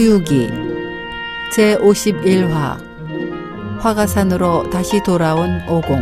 [0.00, 0.48] 서유기.
[1.52, 2.78] 제51화.
[3.80, 6.00] 화가산으로 다시 돌아온 오공.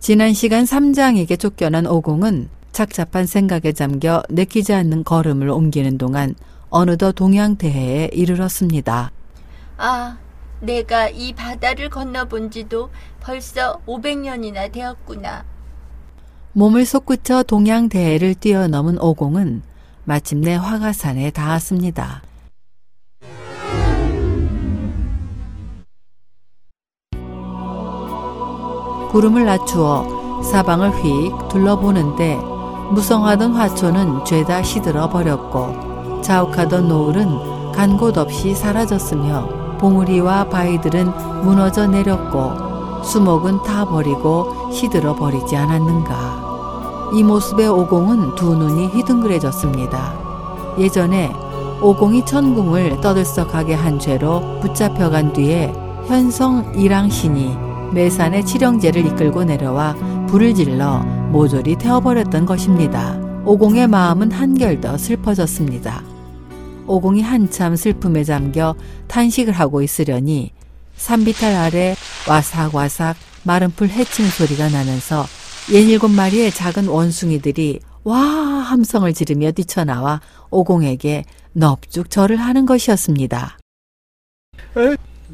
[0.00, 6.34] 지난 시간 삼장에게 쫓겨난 오공은 착잡한 생각에 잠겨 내키지 않는 걸음을 옮기는 동안
[6.74, 9.12] 어느덧 동양 대해에 이르렀습니다.
[9.78, 10.16] 아,
[10.60, 15.44] 내가 이 바다를 건너본 지도 벌써 500년이나 되었구나.
[16.52, 19.62] 몸을 솟구쳐 동양 대해를 뛰어넘은 오공은
[20.02, 22.22] 마침내 화가산에 닿았습니다.
[29.12, 32.34] 구름을 낮추어 사방을 휙 둘러보는데
[32.90, 35.93] 무성하던 화초는 죄다 시들어 버렸고
[36.24, 45.56] 자욱하던 노을은 간 곳 없이 사라졌으며 봉우리와 바위들은 무너져 내렸고 수목은 타 버리고 시들어 버리지
[45.56, 47.10] 않았는가.
[47.14, 50.14] 이 모습에 오공은 두 눈이 휘둥그레졌습니다.
[50.78, 51.32] 예전에
[51.82, 55.72] 오공이 천궁을 떠들썩하게 한 죄로 붙잡혀간 뒤에
[56.06, 57.56] 현성 이랑신이
[57.92, 59.94] 매산의 칠형제를 이끌고 내려와
[60.28, 60.98] 불을 질러
[61.30, 63.16] 모조리 태워버렸던 것입니다.
[63.44, 66.13] 오공의 마음은 한결 더 슬퍼졌습니다.
[66.86, 68.74] 오공이 한참 슬픔에 잠겨
[69.08, 70.52] 탄식을 하고 있으려니
[70.96, 71.96] 산비탈 아래
[72.28, 75.24] 와삭와삭 마른 풀 헤치는 소리가 나면서
[75.72, 83.58] 예닐곱 마리의 작은 원숭이들이 와 함성을 지르며 뛰쳐나와 오공에게 넙죽 절을 하는 것이었습니다.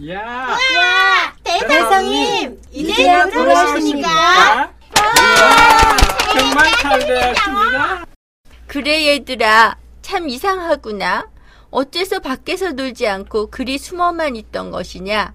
[0.09, 0.57] 야!
[1.69, 4.73] 대상님, 이제야 이제야 돌아오십니까?
[6.39, 8.07] 정말 잘 되었습니다.
[8.67, 11.27] 그래 얘들아, 참 이상하구나.
[11.71, 15.35] 어째서 밖에서 놀지 않고 그리 숨어만 있던 것이냐?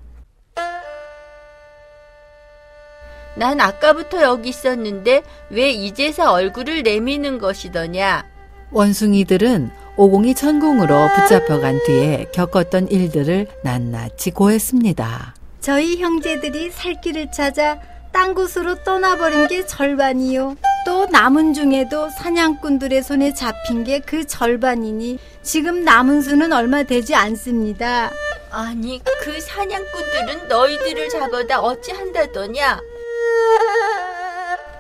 [3.38, 8.26] 난 아까부터 여기 있었는데 왜 이제서 얼굴을 내미는 것이더냐?
[8.72, 15.36] 원숭이들은 오공이 천궁으로 붙잡혀간 뒤에 겪었던 일들을 낱낱이 고했습니다.
[15.62, 17.80] 저희 형제들이 살 길을 찾아
[18.16, 20.56] 딴 곳으로 떠나버린 게 절반이요.
[20.86, 28.12] 또 남은 중에도 사냥꾼들의 손에 잡힌 게 그 절반이니 지금 남은 수는 얼마 되지 않습니다.
[28.52, 32.80] 아니, 그 사냥꾼들은 너희들을 잡아다 어찌 한다더냐?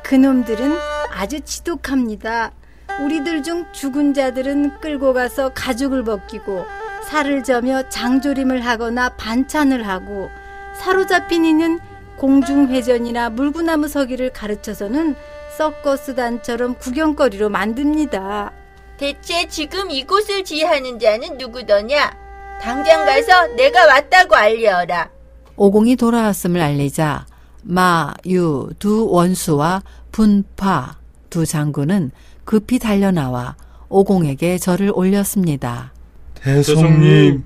[0.04, 0.78] 그놈들은
[1.12, 2.52] 아주 지독합니다.
[3.02, 6.66] 우리들 중 죽은 자들은 끌고 가서 가죽을 벗기고
[7.10, 10.30] 살을 저며 장조림을 하거나 반찬을 하고
[10.80, 11.80] 사로잡힌 이는
[12.18, 15.16] 공중회전이나 물구나무 서기를 가르쳐서는
[15.58, 18.52] 서커스 단처럼 구경거리로 만듭니다.
[18.98, 22.12] 대체 지금 이곳을 지휘하는 자는 누구더냐?
[22.62, 25.10] 당장 가서 내가 왔다고 알려라.
[25.58, 27.26] 오공이 돌아왔음을 알리자
[27.64, 30.98] 마, 유 두 원수와 분파
[31.30, 32.12] 두 장군은
[32.44, 33.56] 급히 달려나와
[33.90, 35.92] 오공에게 절을 올렸습니다.
[36.36, 37.44] 대성님,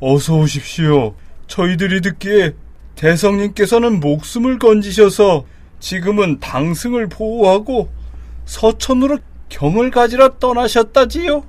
[0.00, 1.14] 어서 오십시오.
[1.46, 2.54] 저희들이 듣기에
[3.00, 5.46] 대성님께서는 목숨을 건지셔서
[5.78, 7.88] 지금은 당승을 보호하고
[8.44, 9.18] 서천으로
[9.48, 11.46] 경을 가지러 떠나셨다지요.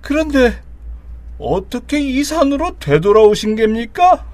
[0.00, 0.60] 그런데
[1.38, 4.26] 어떻게 이 산으로 되돌아오신 겁니까?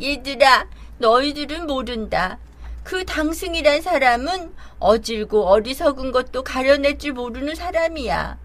[0.00, 0.66] 얘들아,
[0.96, 2.38] 너희들은 모른다.
[2.82, 8.38] 그 당승이란 사람은 어질고 어리석은 것도 가려낼 줄 모르는 사람이야.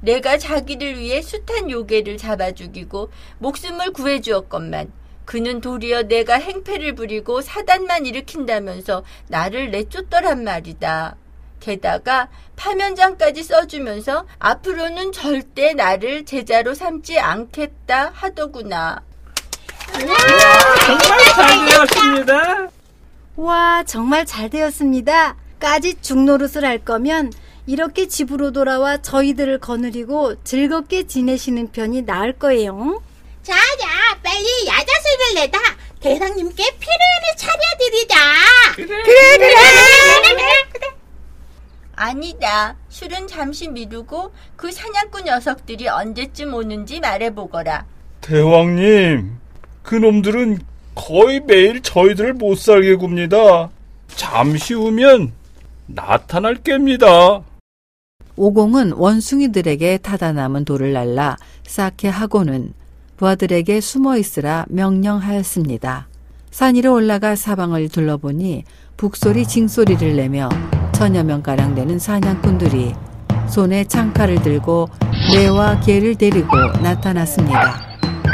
[0.00, 4.90] 내가 자기를 위해 숱한 요괴를 잡아 죽이고 목숨을 구해 주었건만
[5.26, 11.16] 그는 도리어 내가 행패를 부리고 사단만 일으킨다면서 나를 내쫓더란 말이다.
[11.60, 19.02] 게다가 파면장까지 써주면서 앞으로는 절대 나를 제자로 삼지 않겠다 하더구나.
[19.92, 22.68] 정말 잘 되었습니다.
[23.36, 25.36] 와, 정말 잘 되었습니다.
[25.58, 27.32] 까짓 중노릇을 할 거면
[27.66, 33.02] 이렇게 집으로 돌아와 저희들을 거느리고 즐겁게 지내시는 편이 나을 거예요.
[33.42, 33.86] 자자,
[34.26, 35.58] 빨리 야자수를 내다
[36.00, 36.96] 대상님께 피를
[37.36, 38.16] 차려드리자.
[41.94, 42.76] 아니다.
[42.88, 47.86] 술은 잠시 미루고 그 사냥꾼 녀석들이 언제쯤 오는지 말해보거라.
[48.20, 49.38] 대왕님,
[49.84, 50.58] 그놈들은
[50.96, 53.70] 거의 매일 저희들을 못 살게 굽니다.
[54.08, 55.32] 잠시 후면
[55.86, 57.42] 나타날 겁니다.
[58.34, 62.74] 오공은 원숭이들에게 타다 남은 돌을 날라 쌓게 하고는
[63.16, 66.08] 부하들에게 숨어 있으라 명령하였습니다.
[66.50, 68.64] 산 위로 올라가 사방을 둘러보니
[68.96, 70.48] 북소리 징소리를 내며
[70.92, 72.94] 천여 명가량 되는 사냥꾼들이
[73.48, 74.88] 손에 창칼을 들고
[75.34, 77.86] 매와 개를 데리고 나타났습니다.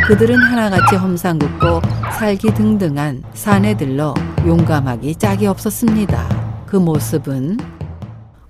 [0.06, 1.80] 그들은 하나같이 험상궂고
[2.18, 4.14] 살기 등등한 산에 들러
[4.46, 6.64] 용감하기 짝이 없었습니다.
[6.66, 7.58] 그 모습은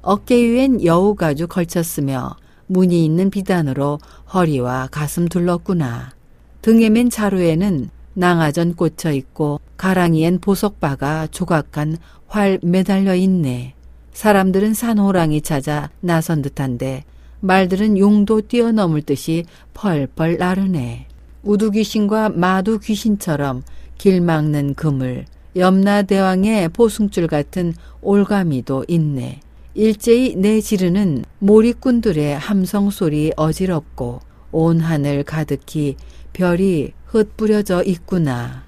[0.00, 2.36] 어깨 위엔 여우 가죽 걸쳤으며
[2.66, 3.98] 무늬 있는 비단으로
[4.32, 6.10] 허리와 가슴 둘렀구나.
[6.62, 11.96] 등에 맨 자루에는 낭아전 꽂혀 있고 가랑이엔 보석바가 조각한
[12.28, 13.74] 활 매달려 있네.
[14.12, 17.04] 사람들은 산호랑이 찾아 나선 듯한데
[17.40, 19.44] 말들은 용도 뛰어넘을 듯이
[19.74, 21.08] 펄펄 나르네.
[21.42, 23.64] 우두귀신과 마두귀신처럼
[23.98, 25.24] 길 막는 그물,
[25.56, 29.40] 염라대왕의 보승줄 같은 올가미도 있네.
[29.74, 34.20] 일제히 내지르는 몰입꾼들의 함성 소리 어지럽고
[34.52, 35.96] 온 하늘 가득히
[36.32, 38.62] 별이 흩뿌려져 있구나.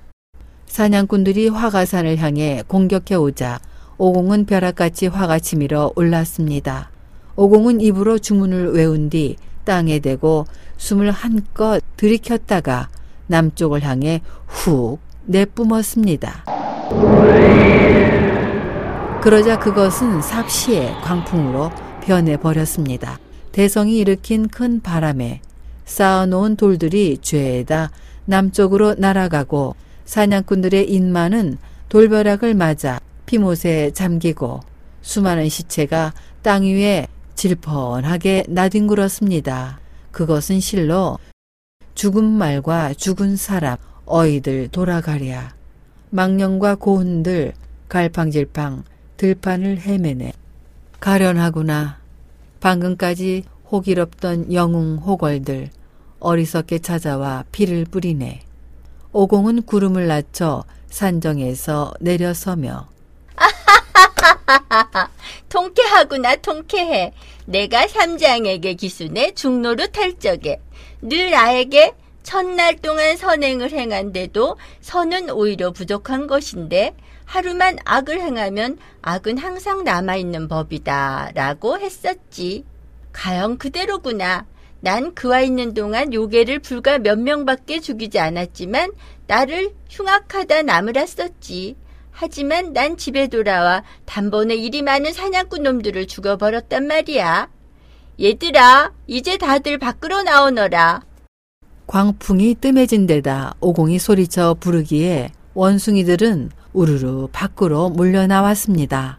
[0.66, 3.60] 사냥꾼들이 화가산을 향해 공격해 오자
[3.96, 6.90] 오공은 벼락같이 화가 치밀어 올랐습니다.
[7.36, 10.46] 오공은 입으로 주문을 외운 뒤 땅에 대고
[10.76, 12.88] 숨을 한껏 들이켰다가
[13.28, 16.44] 남쪽을 향해 훅 내뿜었습니다.
[19.22, 21.70] 그러자 그것은 삽시의 광풍으로
[22.02, 23.18] 변해버렸습니다.
[23.52, 25.40] 대성이 일으킨 큰 바람에
[25.84, 27.90] 쌓아놓은 돌들이 죄에다
[28.24, 31.58] 남쪽으로 날아가고 사냥꾼들의 인마는
[31.88, 34.60] 돌벼락을 맞아 피못에 잠기고
[35.02, 39.80] 수많은 시체가 땅 위에 질펀하게 나뒹굴었습니다.
[40.10, 41.18] 그것은 실로
[41.94, 43.76] 죽은 말과 죽은 사람,
[44.06, 45.54] 어이들 돌아가랴.
[46.10, 47.52] 망령과 고운들
[47.88, 48.84] 갈팡질팡
[49.16, 50.32] 들판을 헤매네.
[51.00, 51.98] 가련하구나.
[52.60, 55.68] 방금까지 호기롭던 영웅 호걸들
[56.20, 58.42] 어리석게 찾아와 피를 뿌리네.
[59.12, 62.88] 오공은 구름을 낮춰 산정에서 내려서며
[65.48, 67.12] 통쾌하구나 통쾌해.
[67.46, 70.60] 내가 삼장에게 기순해 중로로 탈 적에
[71.02, 76.94] 늘 나에게 첫날 동안 선행을 행한데도 선은 오히려 부족한 것인데
[77.24, 82.64] 하루만 악을 행하면 악은 항상 남아있는 법이다 라고 했었지.
[83.14, 84.44] 가영 그대로구나.
[84.80, 88.90] 난 그와 있는 동안 요괴를 불과 몇 명밖에 죽이지 않았지만
[89.26, 91.76] 나를 흉악하다 나무랐었지.
[92.10, 97.48] 하지만 난 집에 돌아와 단번에 일이 많은 사냥꾼 놈들을 죽여버렸단 말이야.
[98.20, 101.02] 얘들아, 이제 다들 밖으로 나오너라.
[101.86, 109.18] 광풍이 뜸해진 데다 오공이 소리쳐 부르기에 원숭이들은 우르르 밖으로 몰려 나왔습니다.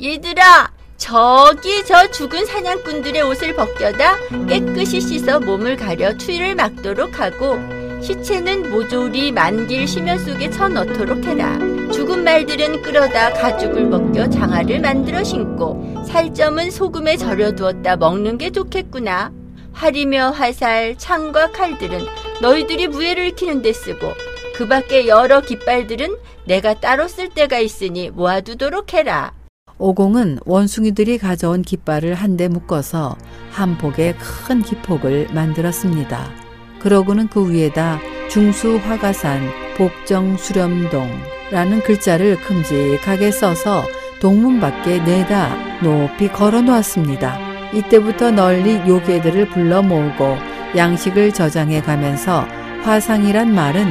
[0.00, 0.72] 얘들아,
[1.02, 4.18] 저기 저 죽은 사냥꾼들의 옷을 벗겨다
[4.48, 7.58] 깨끗이 씻어 몸을 가려 추위를 막도록 하고
[8.00, 11.58] 시체는 모조리 만길 심연 속에 쳐 넣도록 해라.
[11.92, 19.32] 죽은 말들은 끌어다 가죽을 벗겨 장화를 만들어 신고 살점은 소금에 절여두었다 먹는 게 좋겠구나.
[19.72, 22.06] 활이며 화살, 창과 칼들은
[22.40, 24.12] 너희들이 무예를 익히는 데 쓰고
[24.54, 29.32] 그 밖에 여러 깃발들은 내가 따로 쓸 때가 있으니 모아두도록 해라.
[29.82, 33.16] 오공은 원숭이들이 가져온 깃발을 한데 묶어서
[33.50, 36.30] 한 폭의 큰 기폭을 만들었습니다.
[36.78, 37.98] 그러고는 그 위에다
[38.30, 39.40] 중수 화가산
[39.76, 43.82] 복정 수렴동라는 글자를 큼직하게 써서
[44.20, 47.36] 동문 밖에 내다 높이 걸어 놓았습니다.
[47.72, 50.36] 이때부터 널리 요괴들을 불러 모으고
[50.76, 52.46] 양식을 저장해 가면서
[52.84, 53.88] 화상이란 말은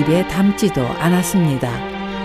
[0.00, 1.70] 입에 담지도 않았습니다.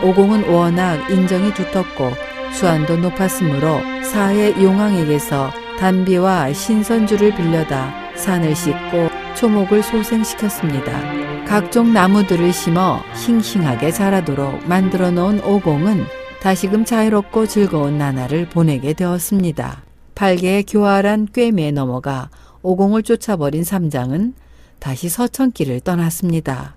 [0.01, 11.45] 오공은 워낙 인정이 두텁고 수완도 높았으므로 사해 용왕에게서 단비와 신선주를 빌려다 산을 씻고 초목을 소생시켰습니다.
[11.45, 16.05] 각종 나무들을 심어 싱싱하게 자라도록 만들어 놓은 오공은
[16.41, 19.83] 다시금 자유롭고 즐거운 나날을 보내게 되었습니다.
[20.15, 22.29] 팔개의 교활한 꿰매에 넘어가
[22.61, 24.33] 오공을 쫓아버린 삼장은
[24.79, 26.75] 다시 서천길을 떠났습니다.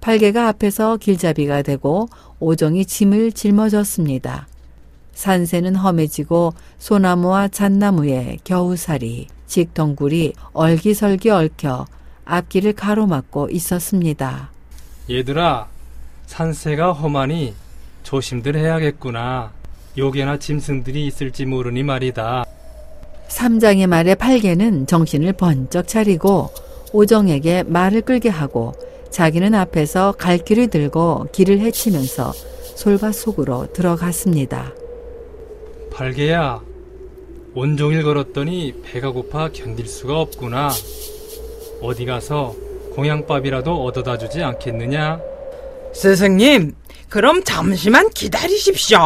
[0.00, 2.08] 팔개가 앞에서 길잡이가 되고
[2.40, 4.46] 오정이 짐을 짊어졌습니다.
[5.16, 11.86] 산새는 험해지고 소나무와 잣나무에 겨우살이, 직덩굴이 얼기설기 얽혀
[12.26, 14.50] 앞길을 가로막고 있었습니다.
[15.10, 15.68] 얘들아,
[16.26, 17.54] 산세가 험하니
[18.02, 19.52] 조심들 해야겠구나.
[19.96, 22.44] 요괴나 짐승들이 있을지 모르니 말이다.
[23.28, 26.50] 삼장의 말에 팔개는 정신을 번쩍 차리고
[26.92, 28.74] 오정에게 말을 끌게 하고
[29.10, 32.32] 자기는 앞에서 갈 길을 들고 길을 헤치면서
[32.76, 34.72] 솔밭 속으로 들어갔습니다.
[35.96, 36.60] 발개야,
[37.54, 40.70] 온종일 걸었더니 배가 고파 견딜 수가 없구나.
[41.80, 42.54] 어디 가서
[42.94, 45.18] 공양밥이라도 얻어다 주지 않겠느냐?
[45.94, 46.74] 스승님,
[47.08, 48.98] 그럼 잠시만 기다리십시오.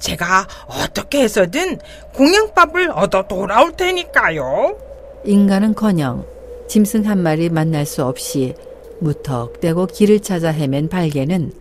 [0.00, 1.78] 제가 어떻게 해서든
[2.14, 4.76] 공양밥을 얻어 돌아올 테니까요.
[5.24, 6.26] 인간은커녕
[6.66, 8.52] 짐승 한 마리 만날 수 없이
[8.98, 11.52] 무턱대고 길을 찾아 헤맨 발개는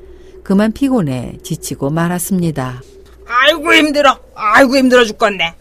[0.43, 2.81] 그만 피곤해 지치고 말았습니다.
[3.27, 4.19] 아이고 힘들어.
[4.35, 5.55] 아이고 힘들어 죽겠네.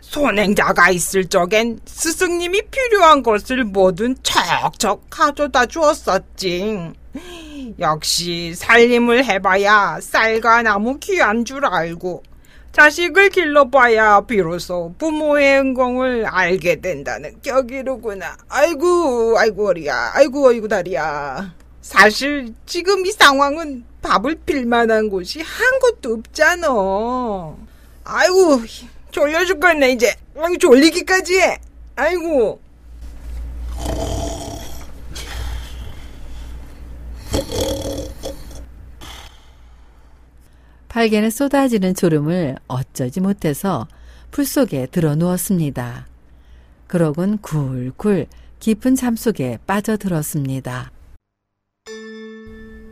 [0.00, 6.92] 손행자가 있을 적엔 스승님이 필요한 것을 뭐든 척척 가져다 주었었지.
[7.78, 12.22] 역시 살림을 해봐야 쌀과 나무 귀한 줄 알고
[12.72, 18.36] 자식을 길러봐야 비로소 부모의 은공을 알게 된다는 격이로구나.
[18.48, 20.10] 아이고, 아이고, 허리야.
[20.14, 21.54] 아이고, 아이고, 다리야.
[21.84, 26.66] 사실 지금 이 상황은 밥을 필만한 곳이 한 곳도 없잖아.
[28.04, 28.62] 아이고,
[29.10, 30.14] 졸려 죽겠네, 이제.
[30.34, 31.58] 아이고, 졸리기까지 해.
[31.94, 32.58] 아이고.
[40.88, 43.88] 발개는 쏟아지는 졸음을 어쩌지 못해서
[44.30, 46.06] 풀 속에 들어 누웠습니다.
[46.86, 48.26] 그러곤 굴굴
[48.58, 50.93] 깊은 잠 속에 빠져들었습니다.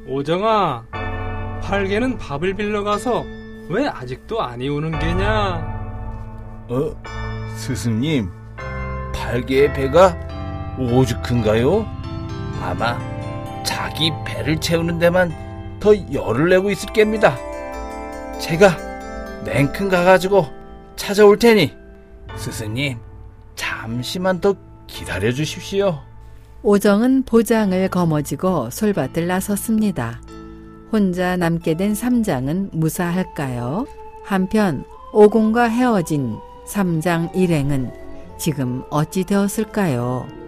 [0.06, 0.85] 오정아,
[1.62, 3.25] 팔개는 밥을 빌려 가서
[3.68, 5.54] 왜 아직도 안 이오는 게냐?
[6.68, 6.97] 어?
[7.54, 8.28] 스승님,
[9.14, 10.16] 발개의 배가
[10.78, 11.87] 오죽한가요?
[12.61, 12.99] 아마
[13.62, 17.37] 자기 배를 채우는 데만 더 열을 내고 있을 겁니다.
[18.40, 18.76] 제가
[19.44, 20.47] 냉큼 가가지고
[20.97, 21.73] 찾아올 테니
[22.37, 22.99] 스승님
[23.54, 24.54] 잠시만 더
[24.87, 26.00] 기다려 주십시오.
[26.64, 30.21] 오정은 보장을 거머쥐고 솔밭을 나섰습니다.
[30.92, 33.87] 혼자 남게 된 삼장은 무사할까요?
[34.23, 37.90] 한편 오공과 헤어진 삼장 일행은
[38.38, 40.41] 지금 어찌 되었을까요?